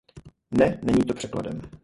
[0.51, 1.61] Ne, není to překladem.